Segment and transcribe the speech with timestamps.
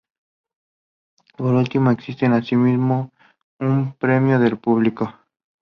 [1.37, 3.11] Por último, existe asimismo
[3.59, 5.13] un premio del público.